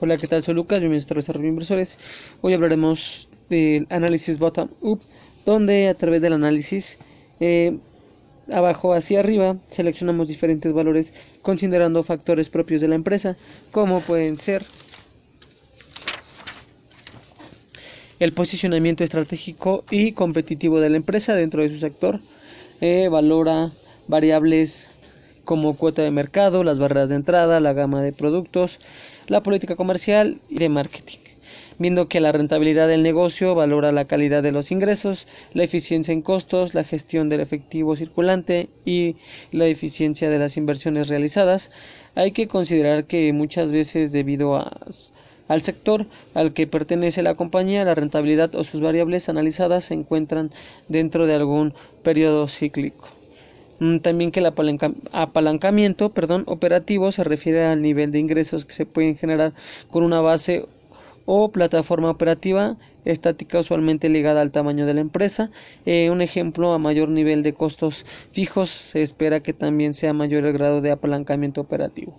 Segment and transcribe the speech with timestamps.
[0.00, 0.44] Hola, ¿qué tal?
[0.44, 1.98] Soy Lucas, bienvenido a Desarrollo de Inversores.
[2.40, 5.00] Hoy hablaremos del análisis bottom-up,
[5.44, 6.98] donde a través del análisis
[7.40, 7.76] eh,
[8.48, 13.36] abajo hacia arriba seleccionamos diferentes valores considerando factores propios de la empresa,
[13.72, 14.64] como pueden ser
[18.20, 22.20] el posicionamiento estratégico y competitivo de la empresa dentro de su sector,
[22.80, 23.72] eh, valora
[24.06, 24.90] variables
[25.42, 28.78] como cuota de mercado, las barreras de entrada, la gama de productos,
[29.28, 31.18] la política comercial y de marketing,
[31.78, 36.22] viendo que la rentabilidad del negocio valora la calidad de los ingresos, la eficiencia en
[36.22, 39.16] costos, la gestión del efectivo circulante y
[39.52, 41.70] la eficiencia de las inversiones realizadas.
[42.14, 47.94] Hay que considerar que muchas veces debido al sector al que pertenece la compañía, la
[47.94, 50.50] rentabilidad o sus variables analizadas se encuentran
[50.88, 53.17] dentro de algún periodo cíclico.
[53.80, 58.86] Mm, también que el apalancamiento perdón, operativo se refiere al nivel de ingresos que se
[58.86, 59.52] pueden generar
[59.90, 60.66] con una base
[61.26, 65.50] o plataforma operativa estática usualmente ligada al tamaño de la empresa.
[65.86, 70.44] Eh, un ejemplo, a mayor nivel de costos fijos se espera que también sea mayor
[70.44, 72.18] el grado de apalancamiento operativo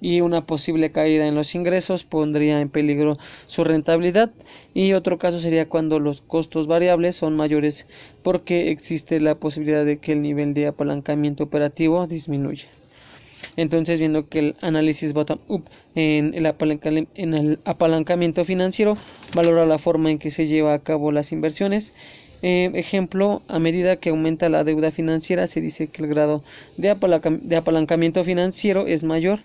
[0.00, 4.30] y una posible caída en los ingresos pondría en peligro su rentabilidad
[4.74, 7.86] y otro caso sería cuando los costos variables son mayores
[8.22, 12.66] porque existe la posibilidad de que el nivel de apalancamiento operativo disminuya.
[13.56, 18.96] Entonces, viendo que el análisis bottom-up en, en, el apalancamiento financiero
[19.34, 21.94] valora la forma en que se lleva a cabo las inversiones.
[22.42, 26.42] Eh, ejemplo, a medida que aumenta la deuda financiera, se dice que el grado
[26.76, 29.40] de apalancamiento financiero es mayor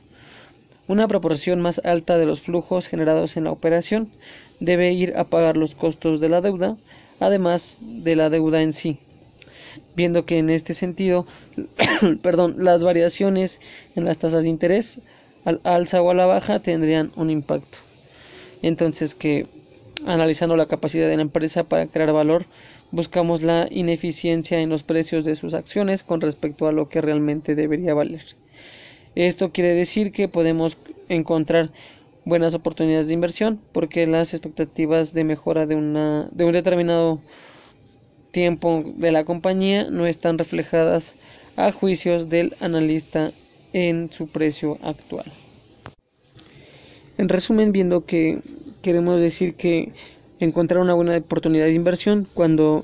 [0.88, 4.10] una proporción más alta de los flujos generados en la operación
[4.60, 6.78] debe ir a pagar los costos de la deuda,
[7.20, 8.98] además de la deuda en sí.
[9.96, 11.26] Viendo que en este sentido,
[12.22, 13.62] perdón, las variaciones
[13.96, 15.00] en las tasas de interés
[15.46, 17.78] al alza o a la baja tendrían un impacto.
[18.62, 19.48] Entonces que
[20.06, 22.46] analizando la capacidad de la empresa para crear valor,
[22.92, 27.56] buscamos la ineficiencia en los precios de sus acciones con respecto a lo que realmente
[27.56, 28.24] debería valer.
[29.16, 30.78] Esto quiere decir que podemos
[31.10, 31.72] encontrar
[32.24, 37.20] buenas oportunidades de inversión porque las expectativas de mejora de, una, de un determinado
[38.32, 41.16] tiempo de la compañía no están reflejadas
[41.58, 43.32] a juicios del analista
[43.74, 45.26] en su precio actual.
[47.18, 48.40] En resumen, viendo que
[48.82, 49.92] queremos decir que
[50.40, 52.84] encontrar una buena oportunidad de inversión cuando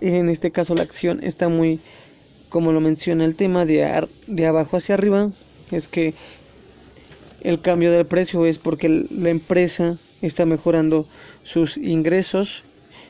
[0.00, 1.80] en este caso la acción está muy
[2.52, 5.30] como lo menciona el tema, de, de abajo hacia arriba,
[5.70, 6.12] es que
[7.40, 11.06] el cambio del precio es porque la empresa está mejorando
[11.44, 12.64] sus ingresos,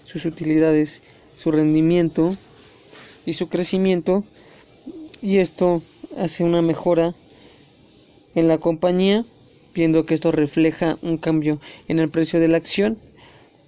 [0.05, 1.03] sus utilidades,
[1.35, 2.37] su rendimiento
[3.27, 4.23] y su crecimiento
[5.21, 5.83] y esto
[6.17, 7.13] hace una mejora
[8.37, 9.25] en la compañía
[9.75, 12.97] viendo que esto refleja un cambio en el precio de la acción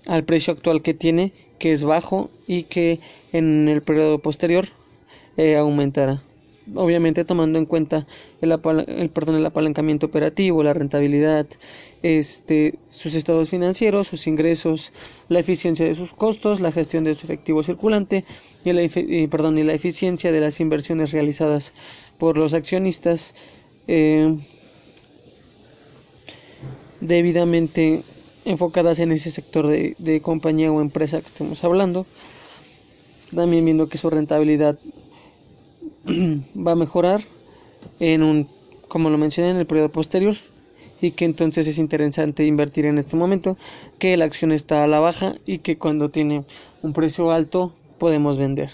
[0.06, 3.01] al precio actual que tiene que es bajo y que
[3.33, 4.69] en el periodo posterior
[5.37, 6.22] eh, aumentará.
[6.75, 8.06] Obviamente tomando en cuenta
[8.41, 8.50] el,
[8.87, 11.47] el, perdón, el apalancamiento operativo, la rentabilidad,
[12.03, 14.91] este, sus estados financieros, sus ingresos,
[15.28, 18.25] la eficiencia de sus costos, la gestión de su efectivo circulante
[18.65, 21.75] y la, perdón, y la eficiencia de las inversiones realizadas
[22.17, 23.34] por los accionistas
[23.87, 24.34] eh,
[27.00, 28.03] debidamente
[28.47, 32.06] enfocadas en ese sector de, de compañía o empresa que estemos hablando.
[33.34, 34.78] También viendo que su rentabilidad
[36.54, 37.22] va a mejorar
[38.00, 38.48] en un,
[38.88, 40.34] como lo mencioné, en el periodo posterior
[41.00, 43.56] y que entonces es interesante invertir en este momento,
[43.98, 46.44] que la acción está a la baja y que cuando tiene
[46.82, 48.70] un precio alto podemos vender.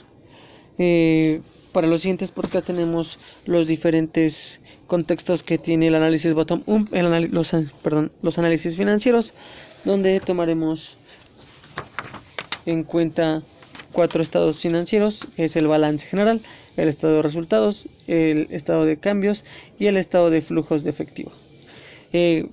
[0.79, 1.41] Eh,
[1.73, 6.89] para los siguientes podcasts tenemos los diferentes contextos que tiene el análisis bottom-up,
[7.31, 9.35] los, perdón, los análisis financieros,
[9.85, 10.97] donde tomaremos
[12.67, 13.43] en cuenta
[13.93, 16.41] cuatro estados financieros, es el balance general,
[16.77, 19.45] el estado de resultados, el estado de cambios
[19.79, 21.33] y el estado de flujos de efectivo.
[22.13, 22.47] Eh,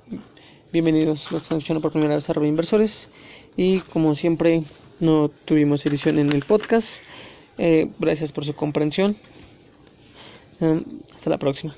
[0.71, 3.09] bienvenidos los que están por primera vez a Inversores
[3.55, 4.63] y como siempre
[4.99, 7.03] no tuvimos edición en el podcast.
[7.57, 9.15] Eh, gracias por su comprensión.
[10.61, 10.81] Eh,
[11.15, 11.75] hasta la próxima.